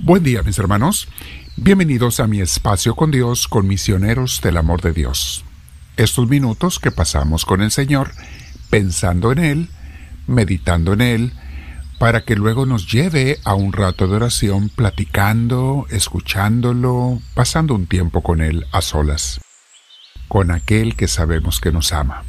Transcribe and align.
Buen 0.00 0.24
día 0.24 0.42
mis 0.42 0.58
hermanos, 0.58 1.06
bienvenidos 1.56 2.18
a 2.18 2.26
mi 2.26 2.40
espacio 2.40 2.96
con 2.96 3.10
Dios, 3.10 3.46
con 3.46 3.68
misioneros 3.68 4.40
del 4.40 4.56
amor 4.56 4.80
de 4.80 4.92
Dios. 4.92 5.44
Estos 5.96 6.28
minutos 6.28 6.80
que 6.80 6.90
pasamos 6.90 7.44
con 7.44 7.62
el 7.62 7.70
Señor, 7.70 8.10
pensando 8.70 9.30
en 9.30 9.38
Él, 9.38 9.68
meditando 10.26 10.94
en 10.94 11.02
Él, 11.02 11.32
para 11.98 12.24
que 12.24 12.34
luego 12.34 12.66
nos 12.66 12.90
lleve 12.90 13.38
a 13.44 13.54
un 13.54 13.72
rato 13.72 14.08
de 14.08 14.16
oración 14.16 14.70
platicando, 14.70 15.86
escuchándolo, 15.90 17.20
pasando 17.34 17.74
un 17.74 17.86
tiempo 17.86 18.22
con 18.22 18.40
Él 18.40 18.66
a 18.72 18.80
solas, 18.80 19.40
con 20.26 20.50
aquel 20.50 20.96
que 20.96 21.06
sabemos 21.06 21.60
que 21.60 21.70
nos 21.70 21.92
ama. 21.92 22.24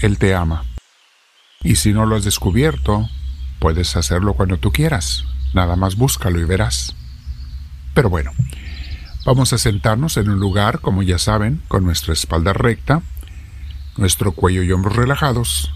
Él 0.00 0.18
te 0.18 0.34
ama. 0.34 0.64
Y 1.62 1.76
si 1.76 1.92
no 1.92 2.06
lo 2.06 2.16
has 2.16 2.24
descubierto, 2.24 3.08
puedes 3.60 3.96
hacerlo 3.96 4.34
cuando 4.34 4.58
tú 4.58 4.72
quieras. 4.72 5.24
Nada 5.52 5.76
más 5.76 5.96
búscalo 5.96 6.40
y 6.40 6.44
verás. 6.44 6.94
Pero 7.94 8.08
bueno, 8.08 8.32
vamos 9.24 9.52
a 9.52 9.58
sentarnos 9.58 10.16
en 10.16 10.30
un 10.30 10.38
lugar, 10.38 10.80
como 10.80 11.02
ya 11.02 11.18
saben, 11.18 11.62
con 11.68 11.84
nuestra 11.84 12.12
espalda 12.12 12.52
recta, 12.52 13.02
nuestro 13.96 14.32
cuello 14.32 14.62
y 14.62 14.72
hombros 14.72 14.96
relajados. 14.96 15.72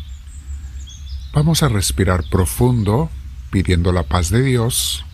Vamos 1.33 1.63
a 1.63 1.69
respirar 1.69 2.25
profundo, 2.31 3.11
pidiendo 3.51 3.93
la 3.93 4.05
paz 4.05 4.31
de 4.31 4.43
Dios, 4.43 5.05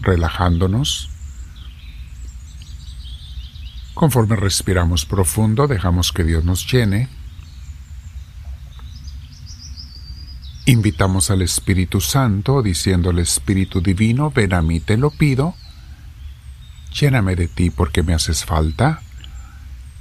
relajándonos. 0.00 1.08
Conforme 3.94 4.36
respiramos 4.36 5.06
profundo, 5.06 5.66
dejamos 5.66 6.12
que 6.12 6.24
Dios 6.24 6.44
nos 6.44 6.70
llene 6.70 7.08
Invitamos 10.64 11.32
al 11.32 11.42
Espíritu 11.42 12.00
Santo 12.00 12.62
diciendo 12.62 13.10
al 13.10 13.18
Espíritu 13.18 13.80
Divino, 13.80 14.30
ven 14.30 14.54
a 14.54 14.62
mí, 14.62 14.78
te 14.78 14.96
lo 14.96 15.10
pido, 15.10 15.56
lléname 16.94 17.34
de 17.34 17.48
ti 17.48 17.70
porque 17.70 18.04
me 18.04 18.14
haces 18.14 18.44
falta 18.44 19.02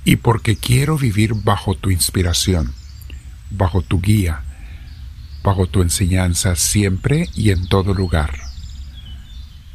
y 0.05 0.17
porque 0.17 0.57
quiero 0.57 0.99
vivir 0.99 1.33
bajo 1.33 1.73
tu 1.73 1.89
inspiración, 1.89 2.73
bajo 3.49 3.81
tu 3.81 4.01
guía, 4.01 4.43
bajo 5.43 5.65
tu 5.65 5.81
enseñanza 5.81 6.55
siempre 6.55 7.27
y 7.33 7.49
en 7.49 7.67
todo 7.67 7.95
lugar. 7.95 8.37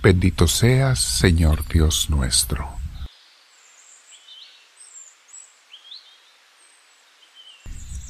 Bendito 0.05 0.47
seas, 0.47 1.01
Señor 1.01 1.67
Dios 1.67 2.11
nuestro. 2.11 2.76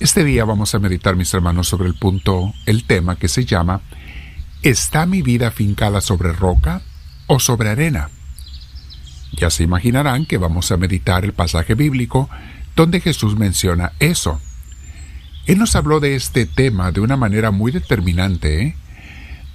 Este 0.06 0.22
día 0.22 0.44
vamos 0.44 0.72
a 0.72 0.78
meditar, 0.78 1.16
mis 1.16 1.34
hermanos, 1.34 1.66
sobre 1.66 1.88
el 1.88 1.94
punto, 1.96 2.54
el 2.64 2.84
tema 2.84 3.16
que 3.16 3.26
se 3.26 3.44
llama 3.44 3.80
¿Está 4.62 5.04
mi 5.04 5.20
vida 5.20 5.50
fincada 5.50 6.00
sobre 6.00 6.32
roca 6.32 6.82
o 7.26 7.40
sobre 7.40 7.70
arena? 7.70 8.10
Ya 9.32 9.50
se 9.50 9.64
imaginarán 9.64 10.24
que 10.24 10.38
vamos 10.38 10.70
a 10.70 10.76
meditar 10.76 11.24
el 11.24 11.32
pasaje 11.32 11.74
bíblico 11.74 12.30
donde 12.76 13.00
Jesús 13.00 13.36
menciona 13.36 13.94
eso. 13.98 14.40
Él 15.46 15.58
nos 15.58 15.74
habló 15.74 15.98
de 15.98 16.14
este 16.14 16.46
tema 16.46 16.92
de 16.92 17.00
una 17.00 17.16
manera 17.16 17.50
muy 17.50 17.72
determinante. 17.72 18.62
¿eh? 18.62 18.76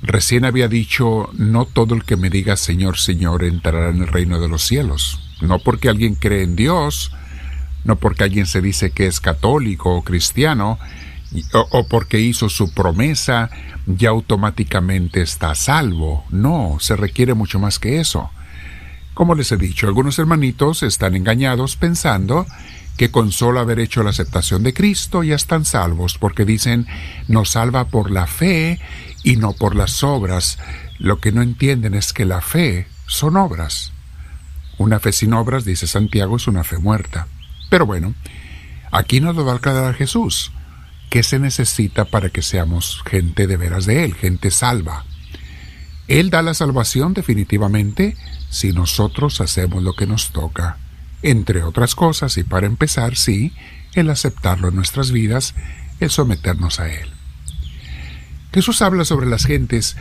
Recién 0.02 0.44
había 0.44 0.68
dicho, 0.68 1.30
no 1.32 1.64
todo 1.64 1.96
el 1.96 2.04
que 2.04 2.18
me 2.18 2.30
diga 2.30 2.58
Señor, 2.58 2.98
Señor 2.98 3.46
entrará 3.46 3.88
en 3.88 4.02
el 4.02 4.10
reino 4.10 4.42
de 4.42 4.50
los 4.50 4.64
cielos. 4.64 5.18
No 5.40 5.60
porque 5.60 5.88
alguien 5.88 6.16
cree 6.16 6.44
en 6.44 6.58
Dios, 6.58 7.14
no 7.84 7.96
porque 7.96 8.24
alguien 8.24 8.46
se 8.46 8.62
dice 8.62 8.92
que 8.92 9.08
es 9.08 9.20
católico 9.20 9.96
o 9.96 10.04
cristiano, 10.04 10.80
o, 11.54 11.88
porque 11.88 12.20
hizo 12.20 12.50
su 12.50 12.74
promesa, 12.74 13.50
ya 13.86 14.10
automáticamente 14.10 15.22
está 15.22 15.56
salvo. 15.56 16.26
No, 16.30 16.78
se 16.80 16.96
requiere 16.96 17.34
mucho 17.34 17.60
más 17.60 17.80
que 17.80 18.00
eso. 18.00 18.30
Como 19.14 19.36
les 19.36 19.52
he 19.52 19.58
dicho, 19.58 19.88
algunos 19.88 20.20
hermanitos 20.20 20.84
están 20.84 21.16
engañados 21.16 21.76
pensando 21.76 22.46
que 22.98 23.12
con 23.12 23.32
solo 23.32 23.60
haber 23.60 23.80
hecho 23.80 24.04
la 24.04 24.12
aceptación 24.12 24.64
de 24.64 24.74
Cristo 24.74 25.24
ya 25.24 25.36
están 25.36 25.66
salvos, 25.66 26.18
porque 26.18 26.46
dicen 26.46 26.86
nos 27.28 27.52
salva 27.52 27.86
por 27.86 28.12
la 28.12 28.28
fe 28.28 28.80
y 29.24 29.38
no 29.38 29.54
por 29.54 29.76
las 29.76 30.04
obras. 30.04 30.60
Lo 31.00 31.20
que 31.20 31.32
no 31.32 31.42
entienden 31.42 31.94
es 31.94 32.14
que 32.14 32.26
la 32.26 32.42
fe 32.42 32.88
son 33.08 33.38
obras. 33.38 33.92
Una 34.78 35.00
fe 35.00 35.12
sin 35.12 35.34
obras, 35.34 35.66
dice 35.66 35.88
Santiago, 35.88 36.36
es 36.38 36.48
una 36.48 36.64
fe 36.64 36.78
muerta. 36.78 37.28
Pero 37.72 37.86
bueno, 37.86 38.14
aquí 38.92 39.22
nos 39.22 39.34
lo 39.34 39.46
va 39.46 39.54
a 39.54 39.56
aclarar 39.56 39.96
Jesús. 39.96 40.52
¿Qué 41.10 41.24
se 41.24 41.40
necesita 41.40 42.04
para 42.04 42.30
que 42.30 42.42
seamos 42.42 43.02
gente 43.10 43.48
de 43.48 43.56
veras 43.56 43.86
de 43.86 44.04
Él, 44.04 44.14
gente 44.14 44.52
salva? 44.52 45.06
Él 46.10 46.32
da 46.32 46.42
la 46.42 46.54
salvación 46.54 47.14
definitivamente 47.14 48.18
si 48.50 48.74
nosotros 48.74 49.40
hacemos 49.40 49.84
lo 49.84 49.94
que 49.94 50.06
nos 50.06 50.32
toca. 50.32 50.80
Entre 51.22 51.64
otras 51.64 51.96
cosas, 51.96 52.38
y 52.38 52.44
para 52.44 52.68
empezar, 52.68 53.16
sí, 53.16 53.54
el 53.94 54.10
aceptarlo 54.10 54.68
en 54.68 54.76
nuestras 54.76 55.12
vidas, 55.12 55.56
el 56.02 56.10
someternos 56.10 56.82
a 56.82 56.92
Él. 56.92 57.10
Jesús 58.54 58.82
habla 58.82 59.06
sobre 59.06 59.28
las 59.28 59.46
gentes 59.46 59.96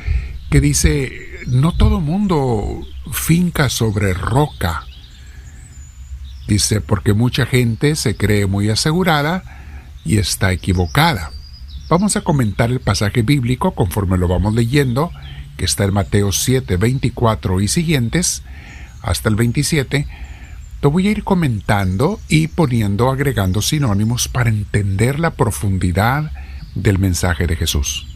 que 0.51 0.61
dice, 0.61 1.13
no 1.47 1.71
todo 1.71 2.01
mundo 2.01 2.81
finca 3.13 3.69
sobre 3.69 4.13
roca, 4.13 4.87
Dice, 6.51 6.81
porque 6.81 7.13
mucha 7.13 7.47
gente 7.47 7.95
se 7.95 8.17
cree 8.17 8.47
muy 8.47 8.71
asegurada 8.71 9.45
y 10.05 10.19
está 10.19 10.51
equivocada. 10.51 11.31
Vamos 11.89 12.17
a 12.17 12.23
comentar 12.23 12.73
el 12.73 12.81
pasaje 12.81 13.23
bíblico 13.23 13.71
conforme 13.71 14.19
lo 14.19 14.27
vamos 14.27 14.53
leyendo, 14.53 15.13
que 15.57 15.65
está 15.65 15.85
en 15.85 15.95
Mateo 15.95 16.33
7, 16.33 16.77
24 16.77 17.61
y 17.61 17.69
siguientes, 17.69 18.43
hasta 19.01 19.29
el 19.29 19.37
27. 19.37 20.09
Lo 20.83 20.91
voy 20.91 21.07
a 21.07 21.13
ir 21.13 21.23
comentando 21.23 22.19
y 22.29 22.49
poniendo, 22.49 23.11
agregando 23.13 23.63
sinónimos 23.63 24.27
para 24.27 24.51
entender 24.51 25.21
la 25.21 25.31
profundidad 25.31 26.33
del 26.75 26.99
mensaje 26.99 27.47
de 27.47 27.55
Jesús. 27.55 28.09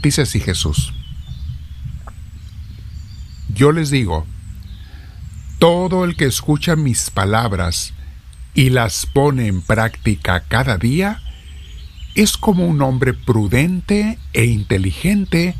Dice 0.00 0.22
así 0.22 0.40
Jesús. 0.40 0.94
Yo 3.52 3.72
les 3.72 3.90
digo, 3.90 4.24
todo 5.60 6.06
el 6.06 6.16
que 6.16 6.24
escucha 6.24 6.74
mis 6.74 7.10
palabras 7.10 7.92
y 8.54 8.70
las 8.70 9.04
pone 9.04 9.46
en 9.46 9.60
práctica 9.60 10.40
cada 10.48 10.78
día, 10.78 11.20
es 12.14 12.38
como 12.38 12.66
un 12.66 12.80
hombre 12.80 13.12
prudente 13.12 14.18
e 14.32 14.46
inteligente 14.46 15.54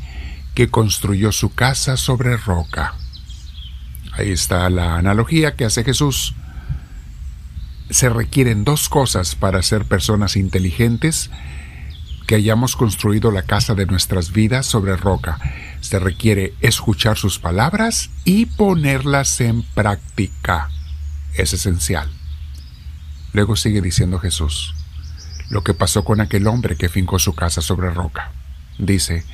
que 0.55 0.69
construyó 0.69 1.31
su 1.31 1.53
casa 1.53 1.97
sobre 1.97 2.35
roca. 2.35 2.95
Ahí 4.13 4.31
está 4.31 4.69
la 4.71 4.97
analogía 4.97 5.55
que 5.55 5.65
hace 5.65 5.83
Jesús. 5.83 6.33
Se 7.91 8.09
requieren 8.09 8.63
dos 8.63 8.89
cosas 8.89 9.35
para 9.35 9.61
ser 9.61 9.85
personas 9.85 10.35
inteligentes 10.35 11.29
que 12.31 12.35
hayamos 12.35 12.77
construido 12.77 13.29
la 13.29 13.41
casa 13.41 13.75
de 13.75 13.85
nuestras 13.85 14.31
vidas 14.31 14.65
sobre 14.65 14.95
roca. 14.95 15.37
Se 15.81 15.99
requiere 15.99 16.53
escuchar 16.61 17.17
sus 17.17 17.39
palabras 17.39 18.09
y 18.23 18.45
ponerlas 18.45 19.41
en 19.41 19.63
práctica. 19.63 20.69
Es 21.33 21.51
esencial. 21.51 22.09
Luego 23.33 23.57
sigue 23.57 23.81
diciendo 23.81 24.17
Jesús, 24.17 24.73
lo 25.49 25.61
que 25.65 25.73
pasó 25.73 26.05
con 26.05 26.21
aquel 26.21 26.47
hombre 26.47 26.77
que 26.77 26.87
fincó 26.87 27.19
su 27.19 27.35
casa 27.35 27.59
sobre 27.59 27.89
roca. 27.89 28.31
Dice, 28.79 29.25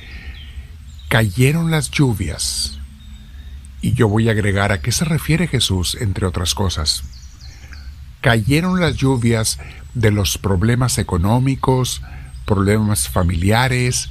cayeron 1.08 1.70
las 1.70 1.92
lluvias. 1.92 2.80
Y 3.80 3.92
yo 3.92 4.08
voy 4.08 4.28
a 4.28 4.32
agregar 4.32 4.72
a 4.72 4.80
qué 4.80 4.90
se 4.90 5.04
refiere 5.04 5.46
Jesús, 5.46 5.96
entre 6.00 6.26
otras 6.26 6.52
cosas. 6.56 7.04
Cayeron 8.22 8.80
las 8.80 8.96
lluvias 8.96 9.60
de 9.94 10.10
los 10.10 10.36
problemas 10.36 10.98
económicos, 10.98 12.02
problemas 12.48 13.10
familiares, 13.10 14.08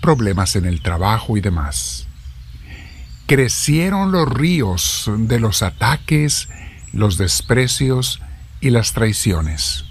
problemas 0.00 0.56
en 0.56 0.64
el 0.64 0.80
trabajo 0.80 1.36
y 1.36 1.42
demás. 1.42 2.08
Crecieron 3.26 4.10
los 4.10 4.26
ríos 4.26 5.10
de 5.16 5.38
los 5.38 5.62
ataques, 5.62 6.48
los 6.92 7.18
desprecios 7.18 8.22
y 8.60 8.70
las 8.70 8.94
traiciones. 8.94 9.84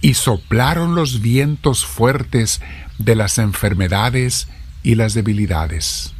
Y 0.00 0.14
soplaron 0.14 0.94
los 0.94 1.20
vientos 1.20 1.84
fuertes 1.84 2.60
de 2.98 3.16
las 3.16 3.38
enfermedades 3.38 4.46
y 4.84 4.94
las 4.94 5.14
debilidades. 5.14 6.14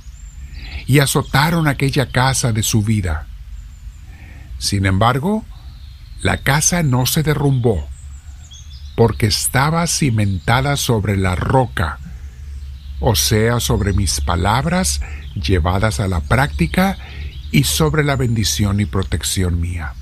Y 0.86 0.98
azotaron 0.98 1.68
aquella 1.68 2.06
casa 2.10 2.52
de 2.52 2.64
su 2.64 2.82
vida. 2.82 3.28
Sin 4.58 4.86
embargo, 4.86 5.44
la 6.20 6.38
casa 6.38 6.82
no 6.82 7.06
se 7.06 7.22
derrumbó, 7.22 7.88
porque 9.02 9.26
estaba 9.26 9.84
cimentada 9.88 10.76
sobre 10.76 11.16
la 11.16 11.34
roca, 11.34 11.98
o 13.00 13.16
sea, 13.16 13.58
sobre 13.58 13.92
mis 13.94 14.20
palabras 14.20 15.00
llevadas 15.34 15.98
a 15.98 16.06
la 16.06 16.20
práctica 16.20 16.96
y 17.50 17.64
sobre 17.64 18.04
la 18.04 18.14
bendición 18.14 18.78
y 18.78 18.84
protección 18.86 19.60
mía. 19.60 19.94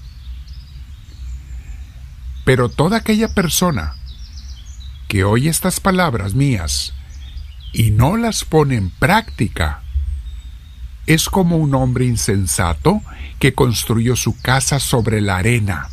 Pero 2.45 2.69
toda 2.69 2.99
aquella 2.99 3.33
persona 3.33 3.95
que 5.09 5.25
oye 5.25 5.49
estas 5.49 5.81
palabras 5.81 6.35
mías 6.35 6.93
y 7.73 7.93
no 7.93 8.19
las 8.19 8.45
pone 8.45 8.75
en 8.75 8.91
práctica, 8.91 9.81
es 11.07 11.31
como 11.31 11.57
un 11.57 11.75
hombre 11.75 12.05
insensato 12.05 13.01
que 13.39 13.55
construyó 13.55 14.15
su 14.15 14.39
casa 14.43 14.79
sobre 14.79 15.23
la 15.23 15.39
arena. 15.39 15.89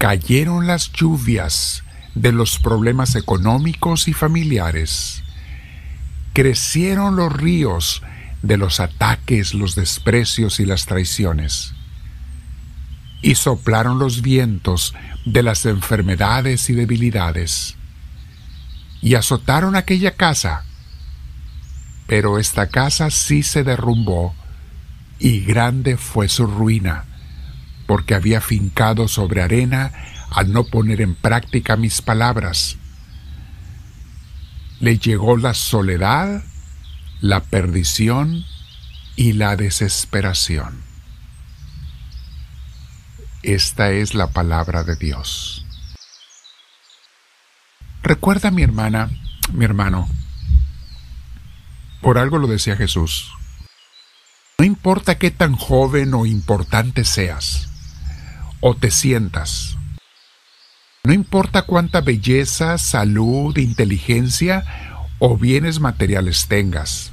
Cayeron 0.00 0.66
las 0.66 0.90
lluvias 0.90 1.84
de 2.16 2.32
los 2.32 2.58
problemas 2.58 3.14
económicos 3.14 4.08
y 4.08 4.12
familiares. 4.12 5.22
Crecieron 6.32 7.14
los 7.14 7.32
ríos 7.32 8.02
de 8.42 8.56
los 8.56 8.80
ataques, 8.80 9.54
los 9.54 9.76
desprecios 9.76 10.58
y 10.58 10.66
las 10.66 10.86
traiciones. 10.86 11.74
Y 13.22 13.36
soplaron 13.36 14.00
los 14.00 14.22
vientos 14.22 14.92
de 15.24 15.44
las 15.44 15.64
enfermedades 15.64 16.68
y 16.68 16.72
debilidades. 16.72 17.76
Y 19.00 19.14
azotaron 19.14 19.76
aquella 19.76 20.16
casa 20.16 20.64
pero 22.10 22.40
esta 22.40 22.66
casa 22.66 23.08
sí 23.10 23.44
se 23.44 23.62
derrumbó, 23.62 24.34
y 25.20 25.42
grande 25.42 25.96
fue 25.96 26.28
su 26.28 26.44
ruina, 26.44 27.04
porque 27.90 28.14
había 28.14 28.40
fincado 28.40 29.08
sobre 29.08 29.42
arena 29.42 29.90
al 30.30 30.52
no 30.52 30.62
poner 30.62 31.00
en 31.00 31.16
práctica 31.16 31.74
mis 31.74 32.02
palabras. 32.02 32.76
Le 34.78 34.96
llegó 34.96 35.36
la 35.36 35.54
soledad, 35.54 36.44
la 37.20 37.40
perdición 37.40 38.44
y 39.16 39.32
la 39.32 39.56
desesperación. 39.56 40.84
Esta 43.42 43.90
es 43.90 44.14
la 44.14 44.28
palabra 44.28 44.84
de 44.84 44.94
Dios. 44.94 45.66
Recuerda 48.04 48.52
mi 48.52 48.62
hermana, 48.62 49.10
mi 49.52 49.64
hermano, 49.64 50.08
por 52.00 52.18
algo 52.18 52.38
lo 52.38 52.46
decía 52.46 52.76
Jesús. 52.76 53.32
No 54.60 54.64
importa 54.64 55.18
qué 55.18 55.32
tan 55.32 55.56
joven 55.56 56.14
o 56.14 56.24
importante 56.24 57.04
seas, 57.04 57.69
o 58.60 58.74
te 58.74 58.90
sientas. 58.90 59.76
No 61.02 61.12
importa 61.12 61.62
cuánta 61.62 62.02
belleza, 62.02 62.76
salud, 62.76 63.56
inteligencia 63.56 64.64
o 65.18 65.36
bienes 65.36 65.80
materiales 65.80 66.46
tengas. 66.46 67.12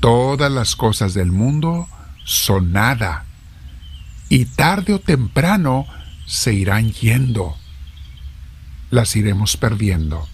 Todas 0.00 0.50
las 0.50 0.74
cosas 0.74 1.14
del 1.14 1.30
mundo 1.30 1.88
son 2.24 2.72
nada 2.72 3.24
y 4.28 4.46
tarde 4.46 4.94
o 4.94 4.98
temprano 4.98 5.86
se 6.26 6.52
irán 6.52 6.92
yendo. 6.92 7.56
Las 8.90 9.14
iremos 9.14 9.56
perdiendo. 9.56 10.26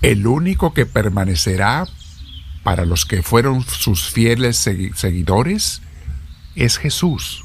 El 0.00 0.26
único 0.26 0.72
que 0.72 0.86
permanecerá 0.86 1.86
para 2.62 2.86
los 2.86 3.04
que 3.04 3.22
fueron 3.22 3.62
sus 3.62 4.10
fieles 4.10 4.56
seguidores 4.56 5.82
es 6.54 6.78
Jesús. 6.78 7.44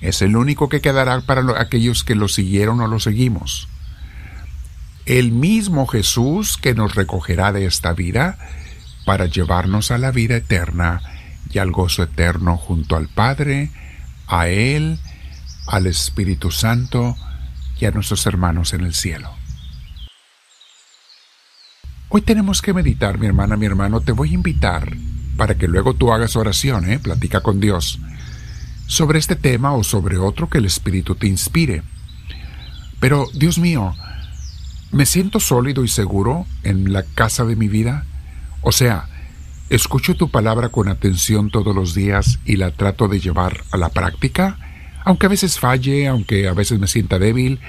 Es 0.00 0.22
el 0.22 0.36
único 0.36 0.68
que 0.68 0.80
quedará 0.80 1.20
para 1.20 1.60
aquellos 1.60 2.04
que 2.04 2.14
lo 2.14 2.28
siguieron 2.28 2.80
o 2.80 2.86
lo 2.86 3.00
seguimos. 3.00 3.68
El 5.06 5.32
mismo 5.32 5.86
Jesús 5.86 6.56
que 6.56 6.74
nos 6.74 6.94
recogerá 6.94 7.52
de 7.52 7.64
esta 7.64 7.92
vida 7.92 8.38
para 9.04 9.26
llevarnos 9.26 9.90
a 9.90 9.98
la 9.98 10.10
vida 10.10 10.36
eterna 10.36 11.00
y 11.50 11.58
al 11.58 11.72
gozo 11.72 12.02
eterno 12.02 12.56
junto 12.56 12.94
al 12.96 13.08
Padre, 13.08 13.70
a 14.26 14.48
Él, 14.48 14.98
al 15.66 15.86
Espíritu 15.86 16.50
Santo 16.50 17.16
y 17.80 17.86
a 17.86 17.90
nuestros 17.90 18.26
hermanos 18.26 18.72
en 18.74 18.82
el 18.82 18.94
cielo. 18.94 19.30
Hoy 22.10 22.22
tenemos 22.22 22.62
que 22.62 22.72
meditar, 22.72 23.18
mi 23.18 23.26
hermana, 23.26 23.56
mi 23.56 23.66
hermano. 23.66 24.00
Te 24.00 24.12
voy 24.12 24.30
a 24.30 24.34
invitar 24.34 24.96
para 25.36 25.56
que 25.56 25.68
luego 25.68 25.94
tú 25.94 26.12
hagas 26.12 26.36
oración, 26.36 26.90
¿eh? 26.90 26.98
platica 26.98 27.42
con 27.42 27.60
Dios, 27.60 27.98
sobre 28.88 29.20
este 29.20 29.36
tema 29.36 29.74
o 29.74 29.84
sobre 29.84 30.18
otro 30.18 30.48
que 30.48 30.58
el 30.58 30.64
Espíritu 30.64 31.14
te 31.14 31.28
inspire. 31.28 31.84
Pero, 32.98 33.26
Dios 33.34 33.58
mío, 33.58 33.94
¿me 34.90 35.06
siento 35.06 35.38
sólido 35.38 35.84
y 35.84 35.88
seguro 35.88 36.46
en 36.64 36.92
la 36.92 37.04
casa 37.04 37.44
de 37.44 37.54
mi 37.54 37.68
vida? 37.68 38.04
O 38.62 38.72
sea, 38.72 39.06
¿escucho 39.70 40.16
tu 40.16 40.30
palabra 40.30 40.70
con 40.70 40.88
atención 40.88 41.50
todos 41.50 41.76
los 41.76 41.94
días 41.94 42.40
y 42.44 42.56
la 42.56 42.72
trato 42.72 43.06
de 43.06 43.20
llevar 43.20 43.62
a 43.70 43.76
la 43.76 43.90
práctica? 43.90 44.58
Aunque 45.04 45.26
a 45.26 45.28
veces 45.28 45.60
falle, 45.60 46.08
aunque 46.08 46.48
a 46.48 46.54
veces 46.54 46.80
me 46.80 46.88
sienta 46.88 47.20
débil, 47.20 47.60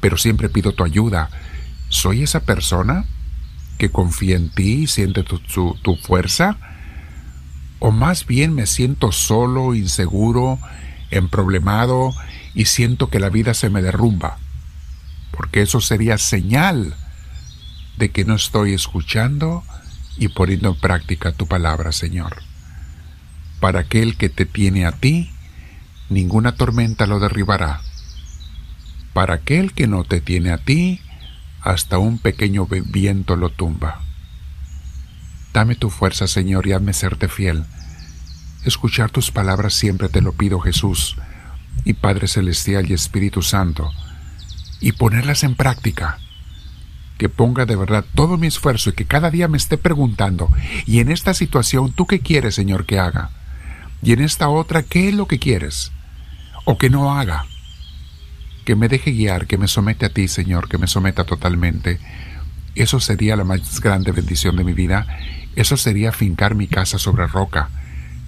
pero 0.00 0.16
siempre 0.16 0.48
pido 0.48 0.72
tu 0.72 0.84
ayuda. 0.84 1.28
¿Soy 1.90 2.22
esa 2.22 2.40
persona? 2.40 3.04
que 3.78 3.90
confía 3.90 4.36
en 4.36 4.50
ti 4.50 4.82
y 4.82 4.86
siente 4.88 5.22
tu, 5.22 5.38
tu 5.80 5.96
fuerza? 5.96 6.58
¿O 7.80 7.92
más 7.92 8.26
bien 8.26 8.54
me 8.54 8.66
siento 8.66 9.12
solo, 9.12 9.74
inseguro, 9.74 10.58
emproblemado 11.10 12.12
y 12.54 12.64
siento 12.64 13.08
que 13.08 13.20
la 13.20 13.30
vida 13.30 13.54
se 13.54 13.70
me 13.70 13.82
derrumba? 13.82 14.38
Porque 15.30 15.62
eso 15.62 15.80
sería 15.80 16.18
señal 16.18 16.96
de 17.96 18.10
que 18.10 18.24
no 18.24 18.34
estoy 18.34 18.74
escuchando 18.74 19.62
y 20.16 20.28
poniendo 20.28 20.70
en 20.70 20.80
práctica 20.80 21.32
tu 21.32 21.46
palabra, 21.46 21.92
Señor. 21.92 22.42
Para 23.60 23.80
aquel 23.80 24.16
que 24.16 24.28
te 24.28 24.46
tiene 24.46 24.84
a 24.84 24.92
ti, 24.92 25.30
ninguna 26.08 26.52
tormenta 26.52 27.06
lo 27.06 27.20
derribará. 27.20 27.80
Para 29.12 29.34
aquel 29.34 29.72
que 29.72 29.86
no 29.86 30.04
te 30.04 30.20
tiene 30.20 30.50
a 30.50 30.58
ti, 30.58 31.00
hasta 31.60 31.98
un 31.98 32.18
pequeño 32.18 32.66
viento 32.66 33.36
lo 33.36 33.50
tumba. 33.50 34.00
Dame 35.52 35.74
tu 35.74 35.90
fuerza, 35.90 36.26
Señor, 36.26 36.66
y 36.66 36.72
hazme 36.72 36.92
serte 36.92 37.28
fiel. 37.28 37.64
Escuchar 38.64 39.10
tus 39.10 39.30
palabras 39.30 39.74
siempre 39.74 40.08
te 40.08 40.20
lo 40.20 40.32
pido, 40.32 40.60
Jesús, 40.60 41.16
y 41.84 41.94
Padre 41.94 42.28
Celestial 42.28 42.90
y 42.90 42.94
Espíritu 42.94 43.42
Santo, 43.42 43.90
y 44.80 44.92
ponerlas 44.92 45.44
en 45.44 45.54
práctica. 45.54 46.18
Que 47.16 47.28
ponga 47.28 47.66
de 47.66 47.76
verdad 47.76 48.04
todo 48.14 48.36
mi 48.36 48.46
esfuerzo 48.46 48.90
y 48.90 48.92
que 48.92 49.06
cada 49.06 49.30
día 49.30 49.48
me 49.48 49.56
esté 49.56 49.78
preguntando, 49.78 50.48
y 50.86 51.00
en 51.00 51.10
esta 51.10 51.34
situación, 51.34 51.92
¿tú 51.92 52.06
qué 52.06 52.20
quieres, 52.20 52.54
Señor, 52.54 52.86
que 52.86 52.98
haga? 52.98 53.30
Y 54.02 54.12
en 54.12 54.20
esta 54.20 54.48
otra, 54.48 54.82
¿qué 54.82 55.08
es 55.08 55.14
lo 55.14 55.26
que 55.26 55.38
quieres? 55.38 55.90
O 56.64 56.78
que 56.78 56.90
no 56.90 57.18
haga 57.18 57.44
que 58.68 58.76
me 58.76 58.88
deje 58.88 59.12
guiar, 59.12 59.46
que 59.46 59.56
me 59.56 59.66
somete 59.66 60.04
a 60.04 60.10
ti, 60.10 60.28
Señor, 60.28 60.68
que 60.68 60.76
me 60.76 60.86
someta 60.86 61.24
totalmente. 61.24 61.98
Eso 62.74 63.00
sería 63.00 63.36
la 63.36 63.44
más 63.44 63.80
grande 63.80 64.12
bendición 64.12 64.56
de 64.56 64.64
mi 64.64 64.72
vida. 64.72 65.06
Eso 65.56 65.76
sería 65.76 66.12
fincar 66.12 66.54
mi 66.54 66.68
casa 66.68 66.98
sobre 66.98 67.26
roca, 67.26 67.70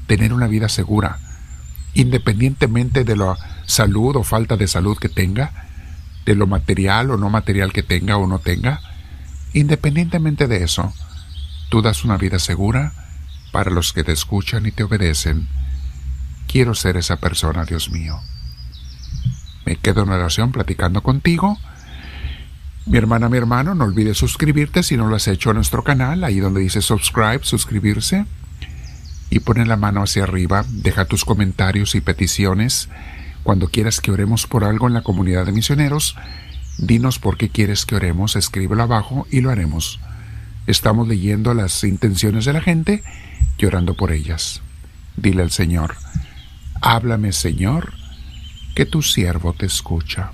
tener 0.07 0.33
una 0.33 0.49
vida 0.49 0.69
segura, 0.69 1.19
independientemente 1.95 3.05
de 3.05 3.17
la 3.17 3.37
salud 3.67 4.17
o 4.17 4.25
falta 4.25 4.57
de 4.57 4.67
salud 4.67 4.99
que 4.99 5.09
tenga, 5.09 5.67
de 6.27 6.35
lo 6.35 6.47
material 6.47 7.11
o 7.11 7.17
no 7.17 7.31
material 7.31 7.73
que 7.73 7.83
tenga 7.83 8.17
o 8.17 8.27
no 8.27 8.39
tenga. 8.39 8.81
Independientemente 9.53 10.49
de 10.49 10.65
eso, 10.65 10.93
tú 11.69 11.83
das 11.83 12.05
una 12.05 12.17
vida 12.17 12.39
segura 12.39 12.93
para 13.53 13.71
los 13.71 13.93
que 13.93 14.05
te 14.05 14.13
escuchan 14.13 14.67
y 14.67 14.73
te 14.73 14.85
obedecen. 14.85 15.49
Quiero 16.47 16.75
ser 16.75 16.97
esa 16.97 17.17
persona, 17.17 17.65
Dios 17.65 17.91
mío. 17.91 18.21
Me 19.65 19.77
quedo 19.77 20.03
en 20.03 20.11
oración 20.11 20.53
platicando 20.53 21.03
contigo. 21.03 21.59
Mi 22.91 22.99
hermana, 22.99 23.29
mi 23.29 23.39
hermano, 23.39 23.77
no 23.77 23.85
olvides 23.85 24.19
suscribirte 24.19 24.83
si 24.83 24.97
no 24.97 25.07
lo 25.07 25.15
has 25.15 25.29
hecho 25.29 25.51
a 25.51 25.55
nuestro 25.55 25.85
canal, 25.85 26.25
ahí 26.25 26.41
donde 26.41 26.61
dice 26.61 26.83
subscribe, 26.83 27.39
suscribirse. 27.43 28.27
Y 29.31 29.39
pone 29.39 29.65
la 29.65 29.77
mano 29.77 30.03
hacia 30.03 30.25
arriba, 30.25 30.65
deja 30.69 31.05
tus 31.05 31.25
comentarios 31.25 31.95
y 31.95 32.01
peticiones. 32.01 32.89
Cuando 33.45 33.69
quieras 33.69 34.01
que 34.01 34.11
oremos 34.11 34.49
por 34.49 34.65
algo 34.65 34.89
en 34.89 34.95
la 34.95 35.03
comunidad 35.03 35.47
de 35.47 35.53
misioneros, 35.53 36.17
dinos 36.79 37.21
por 37.21 37.37
qué 37.37 37.49
quieres 37.49 37.87
que 37.87 37.95
oremos, 37.95 38.35
escríbelo 38.35 38.83
abajo 38.83 39.25
y 39.31 39.41
lo 39.41 39.51
haremos. 39.51 40.01
Estamos 40.67 41.07
leyendo 41.07 41.55
las 41.55 41.85
intenciones 41.85 42.45
de 42.45 42.55
la 42.55 42.61
gente 42.61 43.05
y 43.57 43.67
orando 43.67 43.95
por 43.95 44.11
ellas. 44.11 44.63
Dile 45.17 45.45
al 45.45 45.53
Señor, 45.53 45.95
háblame 46.83 47.31
Señor, 47.31 47.93
que 48.75 48.85
tu 48.85 49.01
siervo 49.01 49.53
te 49.53 49.67
escucha. 49.67 50.33